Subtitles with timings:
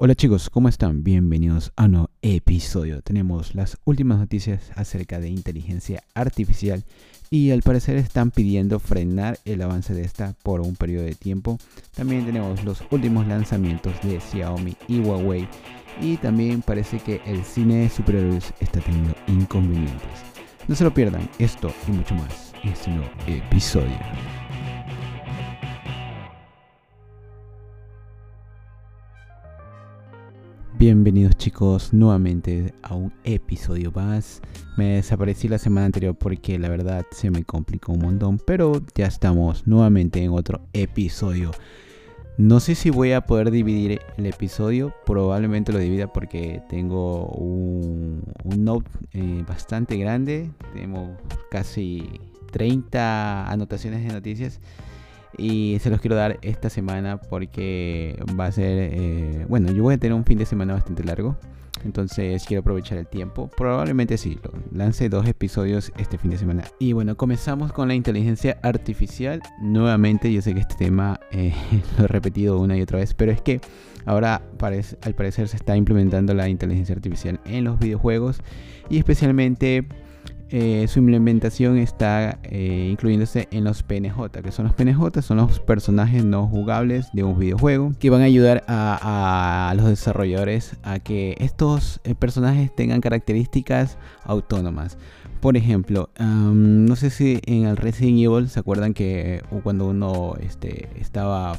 [0.00, 1.02] Hola chicos, ¿cómo están?
[1.02, 3.02] Bienvenidos a un nuevo episodio.
[3.02, 6.84] Tenemos las últimas noticias acerca de inteligencia artificial
[7.30, 11.58] y al parecer están pidiendo frenar el avance de esta por un periodo de tiempo.
[11.96, 15.48] También tenemos los últimos lanzamientos de Xiaomi y Huawei
[16.00, 20.22] y también parece que el cine de superhéroes está teniendo inconvenientes.
[20.68, 23.98] No se lo pierdan, esto y mucho más en este nuevo episodio.
[30.78, 34.40] Bienvenidos chicos nuevamente a un episodio más.
[34.76, 39.06] Me desaparecí la semana anterior porque la verdad se me complicó un montón, pero ya
[39.06, 41.50] estamos nuevamente en otro episodio.
[42.36, 48.22] No sé si voy a poder dividir el episodio, probablemente lo divida porque tengo un,
[48.44, 51.10] note eh, bastante grande, tenemos
[51.50, 52.20] casi
[52.52, 54.60] 30 anotaciones de noticias
[55.36, 59.94] y se los quiero dar esta semana porque va a ser, eh, bueno, yo voy
[59.94, 61.36] a tener un fin de semana bastante largo.
[61.84, 63.48] Entonces quiero aprovechar el tiempo.
[63.56, 64.38] Probablemente sí,
[64.72, 66.64] lance dos episodios este fin de semana.
[66.78, 69.42] Y bueno, comenzamos con la inteligencia artificial.
[69.60, 71.54] Nuevamente, yo sé que este tema eh,
[71.98, 73.60] lo he repetido una y otra vez, pero es que
[74.06, 74.42] ahora
[75.02, 78.40] al parecer se está implementando la inteligencia artificial en los videojuegos
[78.88, 79.86] y especialmente
[80.50, 85.60] eh, su implementación está eh, incluyéndose en los PNJ, que son los PNJ, son los
[85.60, 91.36] personajes no jugables de un videojuego, que van a ayudar a, los desarrolladores a que
[91.38, 94.96] estos eh, personajes tengan características autónomas.
[95.40, 100.88] Por ejemplo, no sé si en el Resident Evil se acuerdan que cuando uno este,
[100.98, 101.52] estaba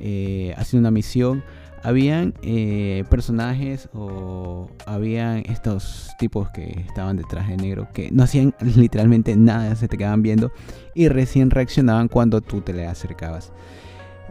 [0.00, 1.44] haciendo una misión,
[1.86, 8.54] habían eh, personajes o habían estos tipos que estaban detrás de negro que no hacían
[8.60, 10.50] literalmente nada, se te quedaban viendo
[10.96, 13.52] y recién reaccionaban cuando tú te le acercabas.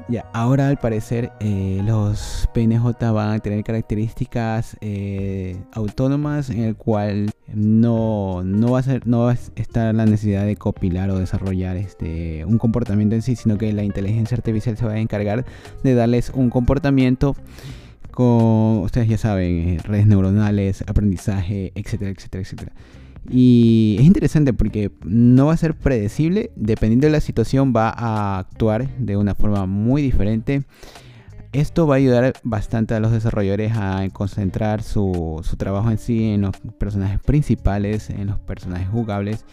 [0.08, 6.76] Ya, ahora al parecer eh, los PNJ van a tener características eh, autónomas en el
[6.76, 11.18] cual no, no, va a ser, no va a estar la necesidad de copilar o
[11.18, 15.44] desarrollar este, un comportamiento en sí, sino que la inteligencia artificial se va a encargar
[15.84, 17.36] de darles un comportamiento
[18.12, 22.72] con, ustedes ya saben, eh, redes neuronales, aprendizaje, etcétera, etcétera, etcétera.
[23.30, 28.40] Y es interesante porque no va a ser predecible, dependiendo de la situación va a
[28.40, 30.64] actuar de una forma muy diferente.
[31.52, 36.42] Esto va a ayudar bastante a los desarrolladores a concentrar su, trabajo en sí en
[36.42, 39.46] los personajes principales, en los personajes jugables.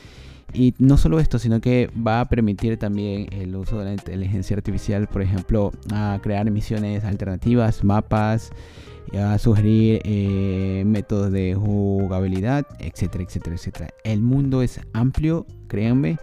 [0.53, 4.55] Y no solo esto, sino que va a permitir también el uso de la inteligencia
[4.57, 8.51] artificial, por ejemplo, a crear misiones alternativas, mapas,
[9.19, 13.89] a sugerir eh, métodos de jugabilidad, etcétera, etcétera, etcétera.
[14.05, 16.19] El mundo es amplio, créanme.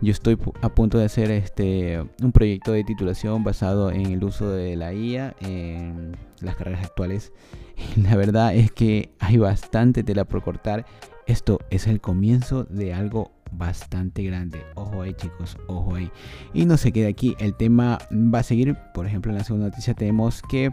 [0.00, 4.50] Yo estoy a punto de hacer este un proyecto de titulación basado en el uso
[4.50, 7.32] de la IA en las carreras actuales.
[7.96, 10.84] La verdad es que hay bastante tela por cortar.
[11.26, 14.62] Esto es el comienzo de algo bastante grande.
[14.74, 16.10] Ojo ahí chicos, ojo ahí.
[16.52, 18.76] Y no se queda aquí, el tema va a seguir.
[18.92, 20.72] Por ejemplo, en la segunda noticia tenemos que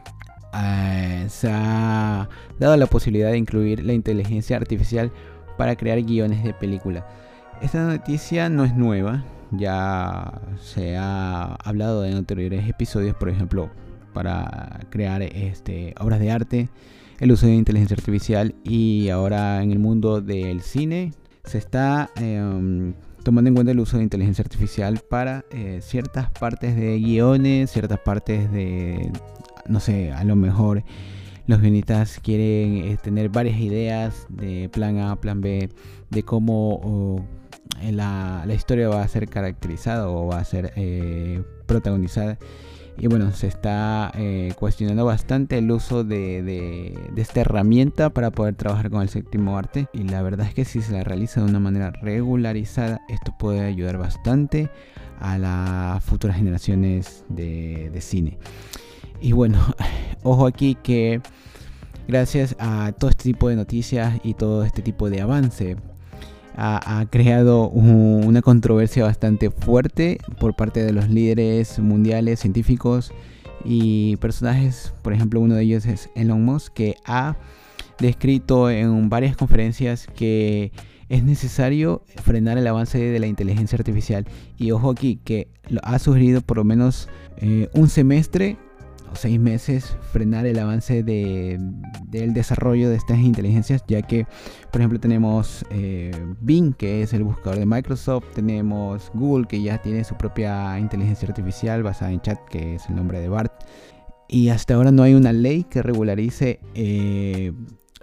[0.53, 2.29] eh, se ha
[2.59, 5.11] dado la posibilidad de incluir la inteligencia artificial
[5.57, 7.07] para crear guiones de película.
[7.61, 13.69] Esta noticia no es nueva, ya se ha hablado en anteriores episodios, por ejemplo,
[14.13, 16.69] para crear este, obras de arte,
[17.19, 21.13] el uso de inteligencia artificial y ahora en el mundo del cine
[21.43, 26.75] se está em, tomando en cuenta el uso de inteligencia artificial para eh, ciertas partes
[26.75, 29.11] de guiones, ciertas partes de
[29.71, 30.83] no sé, a lo mejor
[31.47, 35.69] los guionistas quieren eh, tener varias ideas de plan A, plan B,
[36.09, 37.25] de cómo
[37.89, 42.37] la, historia va a ser caracterizada o va a ser eh, protagonizada.
[42.97, 48.53] Y bueno, se está eh, cuestionando bastante el uso de, de, esta herramienta para poder
[48.55, 49.87] trabajar con el séptimo arte.
[49.93, 53.61] Y la verdad es que si se la realiza de una manera regularizada, esto puede
[53.61, 54.69] ayudar bastante
[55.19, 58.37] a las futuras generaciones de, de cine.
[59.21, 59.59] Y bueno,
[60.23, 61.21] ojo aquí que
[62.07, 65.77] gracias a todo este tipo de noticias y todo este tipo de avance,
[66.55, 73.11] ha, creado una controversia bastante fuerte por parte de los líderes mundiales, científicos
[73.63, 74.93] y personajes.
[75.01, 77.37] Por ejemplo, uno de ellos es Elon Musk, que ha
[77.99, 80.71] descrito en varias conferencias que
[81.09, 84.25] es necesario frenar el avance de la inteligencia artificial.
[84.57, 88.57] Y ojo aquí, que lo ha sugerido por lo menos eh, un semestre
[89.13, 91.59] seis meses frenar el avance de,
[92.07, 94.25] del desarrollo de estas inteligencias, ya que,
[94.71, 96.11] por ejemplo, tenemos eh,
[96.41, 101.27] Bing, que es el buscador de Microsoft, tenemos Google, que ya tiene su propia inteligencia
[101.27, 103.51] artificial basada en chat, que es el nombre de BART.
[104.27, 107.51] y hasta ahora no hay una ley que regularice eh,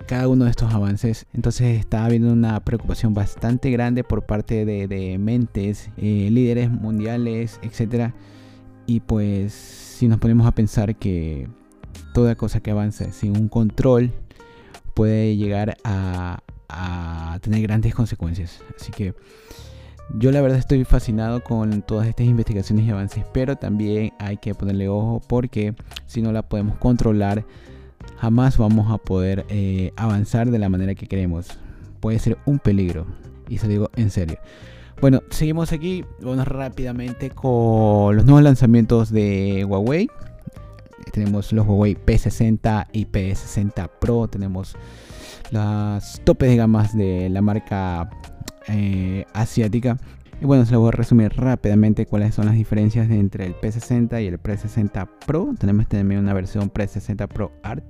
[0.07, 1.27] cada uno de estos avances.
[1.33, 8.13] Entonces está habiendo una preocupación bastante grande por parte de, mentes, eh, líderes mundiales, etc.
[8.87, 11.49] Y pues si nos ponemos a pensar que
[12.15, 14.13] toda cosa que avance sin un control
[14.95, 16.41] puede llegar a,
[17.41, 18.61] tener grandes consecuencias.
[18.79, 19.15] Así que
[20.17, 24.55] yo la verdad estoy fascinado con todas estas investigaciones y avances, pero también hay que
[24.55, 25.75] ponerle ojo porque
[26.07, 27.45] si no la podemos controlar,
[28.19, 31.59] jamás vamos a poder eh, avanzar de la manera que queremos.
[31.99, 33.05] Puede ser un peligro,
[33.49, 34.39] y se digo en serio.
[35.01, 36.05] Bueno, seguimos aquí.
[36.21, 40.11] Vamos rápidamente con los nuevos lanzamientos de Huawei.
[41.13, 44.27] Tenemos los Huawei P60 y P60 Pro.
[44.27, 44.75] Tenemos
[45.53, 48.11] las topes de gamas de la marca
[48.67, 49.99] eh, asiática.
[50.41, 54.21] Y bueno, se lo voy a resumir rápidamente cuáles son las diferencias entre el P60
[54.21, 55.55] y el P60 Pro.
[55.59, 57.85] Tenemos también una versión P60 Pro Art,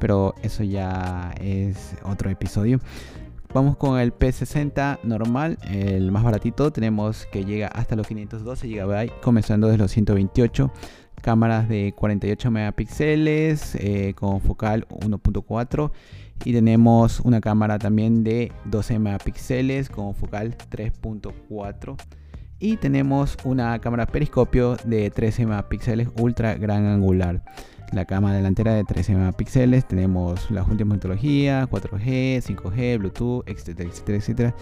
[0.00, 2.80] pero eso ya es otro episodio.
[3.54, 6.72] Vamos con el P60 normal, el más baratito.
[6.72, 10.72] Tenemos que llega hasta los 512 GB, comenzando desde los 128.
[11.22, 15.92] Cámaras de 48 megapíxeles eh, con focal 1.4
[16.44, 21.96] y tenemos una cámara también de 12 megapíxeles con focal 3.4
[22.58, 27.40] y tenemos una cámara periscopio de 13 megapíxeles ultra gran angular
[27.92, 34.18] la cámara delantera de 13 megapíxeles tenemos las últimas tecnologías 4G 5G Bluetooth etcétera etcétera
[34.18, 34.54] etcétera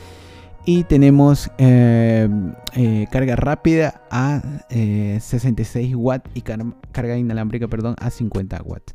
[0.64, 2.28] y tenemos eh,
[2.74, 8.94] eh, carga rápida a 66 eh, watts y carga inalámbrica perdón a 50 watts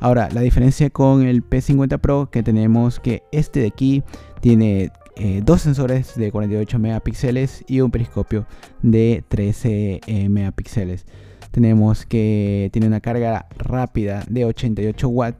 [0.00, 4.04] Ahora, la diferencia con el P50 Pro que tenemos que este de aquí
[4.40, 8.46] tiene eh, dos sensores de 48 megapíxeles y un periscopio
[8.82, 11.06] de 13 eh, megapíxeles.
[11.50, 15.38] Tenemos que tiene una carga rápida de 88 watts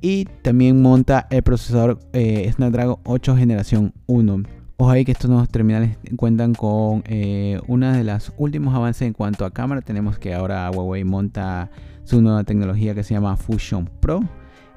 [0.00, 4.42] y también monta el procesador eh, Snapdragon 8 generación 1.
[4.76, 7.04] Ojo ahí que estos nuevos terminales cuentan con
[7.68, 9.82] una de las últimos avances en cuanto a cámara.
[9.82, 11.70] Tenemos que ahora Huawei monta
[12.02, 14.20] su nueva tecnología que se llama Fusion Pro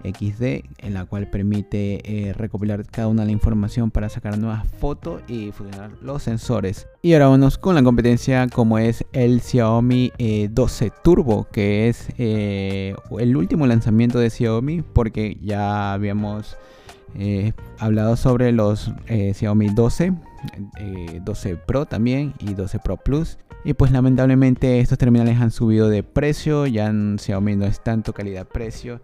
[0.03, 4.67] XD, en la cual permite eh, recopilar cada una de la información para sacar nuevas
[4.79, 6.87] fotos y funcionar los sensores.
[7.01, 10.11] Y ahora vamos con la competencia como es el Xiaomi
[10.49, 16.57] 12 eh, Turbo, que es eh, el último lanzamiento de Xiaomi porque ya habíamos
[17.79, 20.13] hablado sobre los Xiaomi 12,
[21.23, 23.39] 12 Pro también y 12 Pro Plus.
[23.63, 29.01] Y pues lamentablemente estos terminales han subido de precio, ya Xiaomi no es tanto calidad-precio.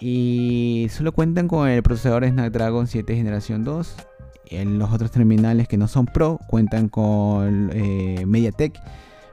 [0.00, 3.96] Y solo cuentan con el procesador Snapdragon 7 generación 2.
[4.46, 8.78] En los otros terminales que no son Pro cuentan con eh, MediaTek.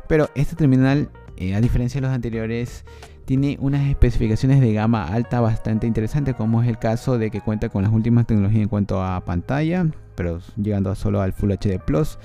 [0.07, 2.85] Pero este terminal, eh, a diferencia de los anteriores,
[3.25, 7.69] tiene unas especificaciones de gama alta bastante interesantes, como es el caso de que cuenta
[7.69, 9.85] con las últimas tecnologías en cuanto a pantalla,
[10.15, 12.17] pero llegando solo al Full HD Plus.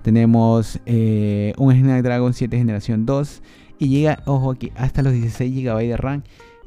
[0.00, 3.42] Tenemos eh, un Snapdragon 7 generación 2
[3.78, 6.22] y llega, ojo aquí, hasta los 16 GB de RAM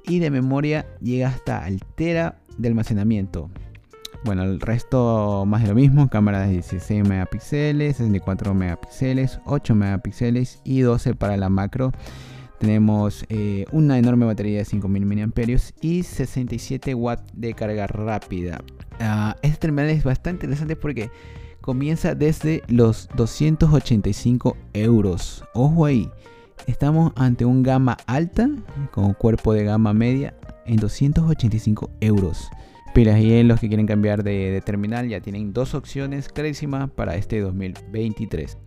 [0.06, 3.50] y de memoria llega hasta altera de almacenamiento.
[4.24, 10.62] Bueno, el resto más de lo mismo, cámara de 16 megapíxeles, 64 megapíxeles, 8 megapíxeles
[10.64, 11.92] y 12 para la macro.
[12.60, 15.32] Tenemos eh, una enorme batería de 5000 mAh
[15.82, 18.64] y 67 watts de carga rápida.
[19.00, 21.10] Uh, este terminal es bastante interesante porque
[21.62, 25.44] comienza desde los 285 euros.
[25.56, 26.08] Ojo ahí,
[26.68, 28.50] estamos ante un gama alta
[28.92, 30.34] con cuerpo de gama media
[30.66, 32.50] en 285 euros.
[32.94, 37.40] Pero ahí los que quieren cambiar de, terminal ya tienen dos opciones clarísimas para este
[37.40, 38.58] 2023.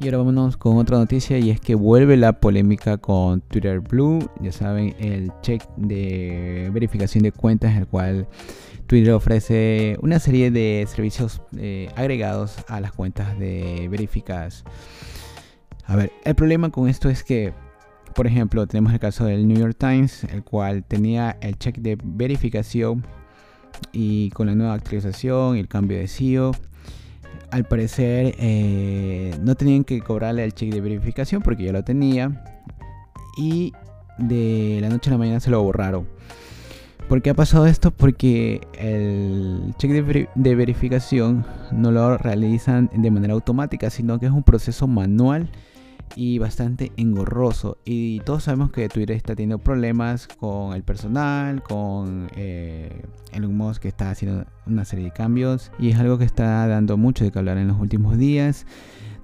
[0.00, 4.28] Y ahora vámonos con otra noticia y es que vuelve la polémica con Twitter Blue.
[4.40, 8.28] Ya saben, el check de verificación de cuentas, el cual
[8.86, 14.64] Twitter ofrece una serie de servicios eh, agregados a las cuentas de verificadas.
[15.88, 17.54] A ver, el problema con esto es que,
[18.14, 21.96] por ejemplo, tenemos el caso del New York Times, el cual tenía el check de
[22.02, 23.06] verificación
[23.90, 26.52] y con la nueva actualización y el cambio de CEO,
[27.50, 32.44] al parecer eh, no tenían que cobrarle el check de verificación porque ya lo tenía
[33.38, 33.72] y
[34.18, 36.06] de la noche a la mañana se lo borraron.
[37.08, 37.92] ¿Por qué ha pasado esto?
[37.92, 44.42] Porque el check de, verificación no lo realizan de manera automática, sino que es un
[44.42, 45.48] proceso manual
[46.16, 47.78] y bastante engorroso.
[47.84, 53.82] Y todos sabemos que Twitter está teniendo problemas con el personal, con eh, el Musk
[53.82, 57.30] que está haciendo una serie de cambios y es algo que está dando mucho de
[57.30, 58.66] que hablar en los últimos días.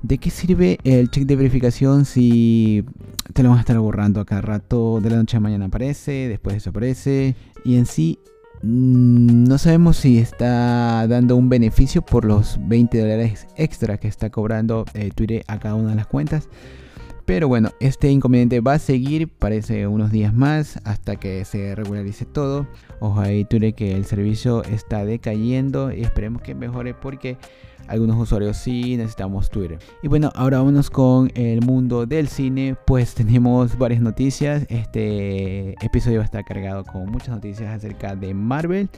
[0.02, 2.84] ¿De qué sirve el check de verificación si
[3.32, 5.00] te lo van a estar borrando a cada rato?
[5.00, 7.34] De la noche a mañana aparece, después desaparece.
[7.64, 8.18] Y en sí,
[8.64, 14.86] no sabemos si está dando un beneficio por los 20 dólares extra que está cobrando
[14.94, 16.48] eh, Twitter a cada una de las cuentas.
[17.24, 22.26] Pero bueno, este inconveniente va a seguir, parece unos días más, hasta que se regularice
[22.26, 22.66] todo.
[23.00, 27.38] Ojo ahí, Twitter, que el servicio está decayendo y esperemos que mejore porque
[27.88, 29.78] algunos usuarios sí necesitamos Twitter.
[30.02, 32.76] Y bueno, ahora vámonos con el mundo del cine.
[32.86, 34.66] Pues tenemos varias noticias.
[34.68, 38.88] Este episodio va a estar cargado con muchas noticias acerca de Marvel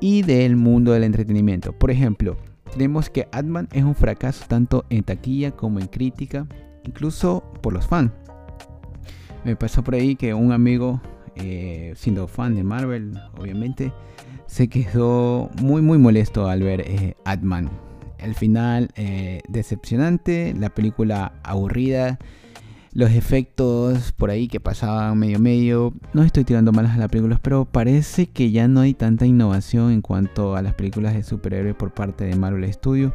[0.00, 1.72] y del mundo del entretenimiento.
[1.72, 2.36] Por ejemplo,
[2.72, 6.46] tenemos que Ant-Man es un fracaso tanto en taquilla como en crítica,
[6.88, 8.10] incluso por los fans.
[9.44, 11.00] Me pasó por ahí que un amigo,
[11.36, 13.92] eh, siendo fan de Marvel, obviamente,
[14.46, 17.70] se quedó muy muy molesto al ver eh, Ant-Man
[18.18, 22.18] el final eh, decepcionante, la película aburrida,
[22.92, 25.94] los efectos por ahí que pasaban medio medio.
[26.12, 29.92] No estoy tirando malas a las películas, pero parece que ya no hay tanta innovación
[29.92, 33.12] en cuanto a las películas de superhéroes por parte de Marvel Studios.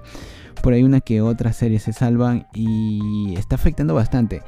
[0.61, 4.41] Por ahí una que otras series se salvan y está afectando bastante.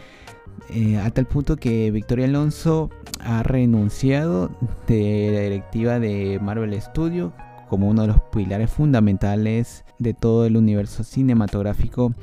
[0.69, 2.89] Eh, a tal punto que Victoria Alonso
[3.19, 4.49] ha renunciado
[4.87, 7.33] de la directiva de Marvel Studios
[7.69, 12.13] como uno de los pilares fundamentales de todo el universo cinematográfico.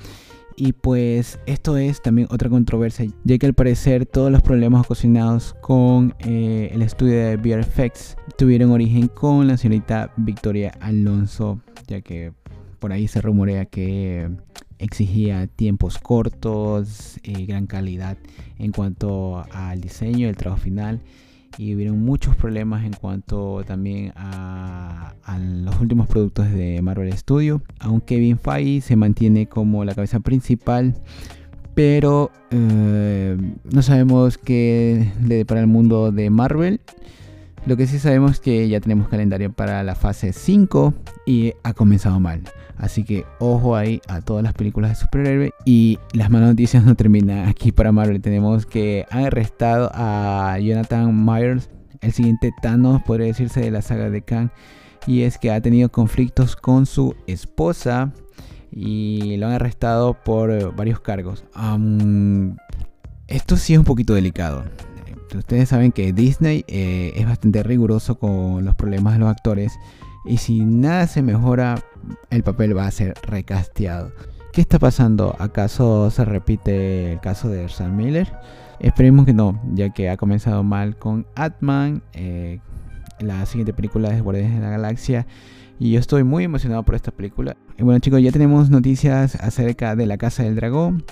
[0.64, 5.57] Y pues esto es también otra controversia, ya que al parecer todos los problemas ocasionados
[5.61, 12.33] con eh, el estudio de VFX tuvieron origen con la señorita Victoria Alonso, ya que
[12.78, 14.31] por ahí se rumorea que
[14.78, 18.16] exigía tiempos cortos, y gran calidad
[18.61, 21.00] en cuanto al diseño, el trabajo final
[21.59, 25.14] y hubieron muchos problemas en cuanto también a,
[25.64, 27.62] los últimos productos de Marvel Studio.
[27.78, 30.94] Aunque Kevin Feige se mantiene como la cabeza principal,
[31.75, 33.37] pero eh,
[33.71, 36.80] no sabemos qué le depara el mundo de Marvel.
[37.64, 40.95] Lo que sí sabemos es que ya tenemos calendario para la fase 5
[41.26, 42.42] y ha comenzado mal.
[42.76, 45.52] Así que ojo ahí a todas las películas de superhéroe.
[45.64, 48.21] Y las malas noticias no terminan aquí para Marvel.
[48.21, 54.11] Tenemos que han arrestado a Jonathan Myers, el siguiente Thanos, podría decirse, de la saga
[54.11, 54.50] de Kang.
[55.07, 58.12] Y es que ha tenido conflictos con su esposa
[58.73, 61.45] y lo han arrestado por varios cargos.
[63.28, 64.64] esto sí es un poquito delicado.
[65.39, 69.79] Ustedes saben que Disney eh, es bastante riguroso con los problemas de los actores
[70.25, 71.83] y si nada se mejora,
[72.31, 74.12] el papel va a ser recasteado.
[74.53, 75.35] ¿Qué está pasando?
[75.39, 78.33] ¿Acaso se repite el caso de Sam Miller?
[78.81, 82.61] Esperemos que no, ya que ha comenzado mal con Atman, eh,
[83.19, 85.27] la siguiente película de Guardianes de la Galaxia.
[85.79, 87.57] Y yo estoy muy emocionado por esta película.
[87.79, 91.05] Y bueno chicos, ya tenemos noticias acerca de la Casa del Dragón.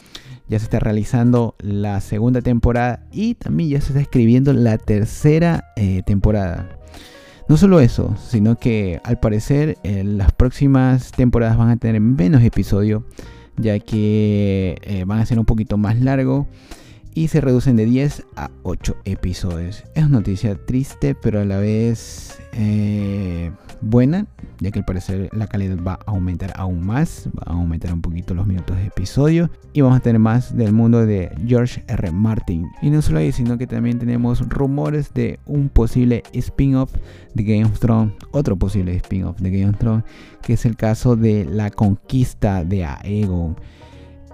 [0.50, 5.72] Ya se está realizando la segunda temporada y también ya se está escribiendo la tercera
[5.76, 6.68] eh, temporada.
[7.48, 12.42] No solo eso, sino que al parecer eh, las próximas temporadas van a tener menos
[12.42, 13.04] episodios,
[13.56, 16.46] ya que eh, van a ser un poquito más largos
[17.14, 19.84] y se reducen de 10 a 8 episodios.
[19.94, 24.26] Es una noticia triste, pero a la vez eh, buena,
[24.60, 28.02] ya que al parecer la calidad va a aumentar aún más, va a aumentar un
[28.02, 32.12] poquito los minutos de episodio y vamos a tener más del mundo de George R.
[32.12, 32.66] Martin.
[32.82, 36.92] Y no solo ahí, sino que también tenemos rumores de un posible spin-off
[37.34, 40.04] de Game of Thrones, otro posible spin-off de Game of Thrones,
[40.42, 43.56] que es el caso de la conquista de Aegon.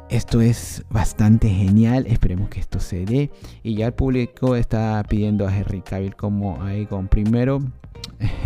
[0.08, 3.30] Esto es bastante genial, esperemos que esto se dé.
[3.64, 7.60] Y ya el público está pidiendo a Henry Cavill como Aegon primero.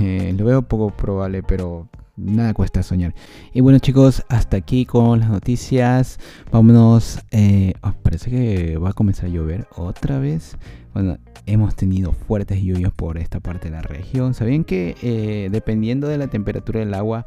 [0.01, 3.15] Eh, lo veo poco probable, pero nada cuesta soñar.
[3.53, 6.19] Y bueno chicos, hasta aquí con las noticias.
[6.51, 7.21] Vámonos.
[7.31, 10.57] Eh, oh, parece que va a comenzar a llover otra vez.
[10.95, 14.35] Bueno, hemos tenido fuertes lluvias por esta parte de la región.
[14.35, 17.27] ¿Sabían que eh, dependiendo de la temperatura del agua,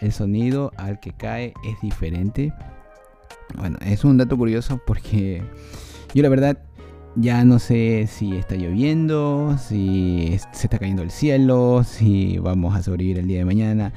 [0.00, 2.52] el sonido al que cae es diferente?
[3.56, 5.42] Bueno, es un dato curioso porque
[6.14, 6.58] yo la verdad
[7.16, 12.82] ya no sé si está lloviendo, si se está cayendo el cielo, si vamos a
[12.82, 13.92] sobrevivir el día de mañana.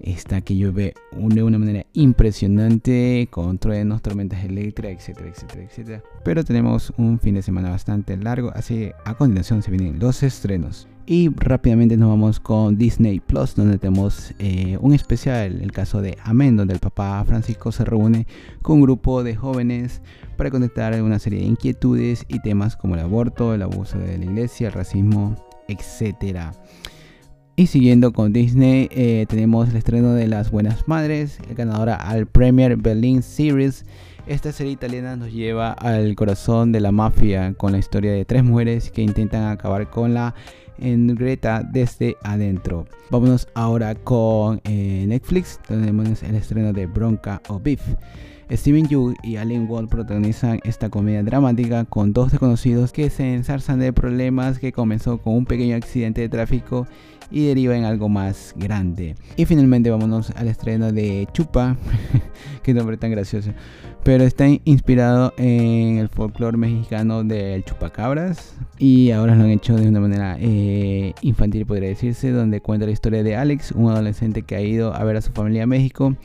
[0.00, 6.02] Está que llueve de una manera impresionante, con truenos, tormentas eléctricas, etcétera, etcétera, etcétera.
[6.24, 10.86] Pero tenemos un fin de semana bastante largo, así a continuación se vienen los estrenos.
[11.10, 16.18] Y rápidamente nos vamos con Disney Plus, donde tenemos eh, un especial, el caso de
[16.22, 18.26] Amén, donde el papá Francisco se reúne
[18.60, 20.02] con un grupo de jóvenes
[20.36, 24.24] para conectar una serie de inquietudes y temas como el aborto, el abuso de la
[24.26, 25.34] iglesia, el racismo,
[25.68, 26.52] etc.
[27.56, 32.76] Y siguiendo con Disney, eh, tenemos el estreno de Las Buenas Madres, ganadora al Premier
[32.76, 33.86] Berlin Series.
[34.28, 38.44] Esta serie italiana nos lleva al corazón de la mafia con la historia de tres
[38.44, 40.34] mujeres que intentan acabar con la
[40.76, 42.84] en Greta desde adentro.
[43.08, 47.80] Vámonos ahora con eh, Netflix, tenemos el estreno de Bronca o Beef.
[48.50, 53.78] Steven Yeun y Allen Wall protagonizan esta comedia dramática con dos desconocidos que se ensarzan
[53.78, 56.86] de problemas que comenzó con un pequeño accidente de tráfico
[57.30, 59.14] y deriva en algo más grande.
[59.36, 61.76] Y finalmente vámonos al estreno de Chupa,
[62.62, 63.50] qué nombre tan gracioso,
[64.02, 69.88] pero está inspirado en el folclore mexicano del chupacabras y ahora lo han hecho de
[69.88, 74.56] una manera eh, infantil podría decirse, donde cuenta la historia de Alex, un adolescente que
[74.56, 76.16] ha ido a ver a su familia a México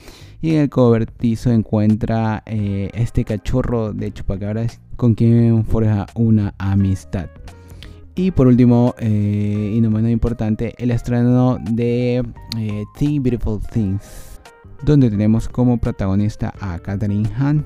[0.43, 7.27] y en el cobertizo encuentra eh, este cachorro de chupacabras con quien forja una amistad.
[8.13, 12.25] Y por último, eh, y no menos importante, el estreno de
[12.57, 12.83] eh,
[13.21, 14.41] Beautiful Things,
[14.83, 17.63] donde tenemos como protagonista a Catherine Hahn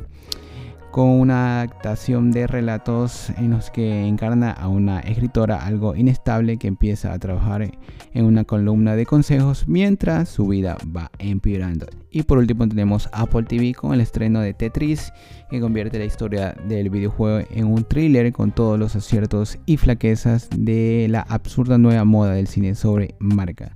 [0.97, 6.67] con una adaptación de relatos en los que encarna a una escritora algo inestable que
[6.67, 7.69] empieza a trabajar
[8.15, 11.85] en una columna de consejos mientras su vida va empeorando.
[12.09, 15.13] Y por último tenemos Apple TV con el estreno de Tetris
[15.51, 20.49] que convierte la historia del videojuego en un thriller con todos los aciertos y flaquezas
[20.49, 23.75] de la absurda nueva moda del cine sobre marca.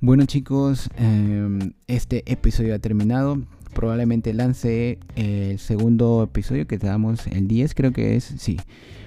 [0.00, 7.48] Bueno chicos, em, este episodio ha terminado probablemente lance el segundo episodio que damos el
[7.48, 8.58] 10, creo que es, sí.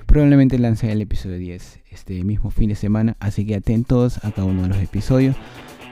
[0.05, 4.45] Probablemente lance el episodio 10 este mismo fin de semana, así que atentos a cada
[4.45, 5.35] uno de los episodios.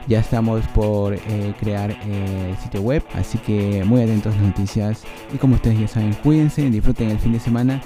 [0.08, 5.04] Ya estamos por eh, crear el sitio web, así que muy atentos a las noticias.
[5.32, 7.80] Y como ustedes ya saben, cuídense, disfruten el fin de semana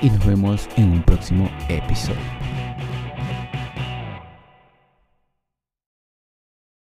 [0.00, 2.55] y nos vemos en un próximo episodio.